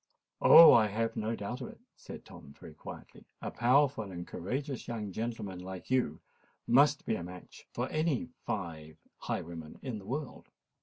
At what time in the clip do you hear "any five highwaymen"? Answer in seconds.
7.89-9.77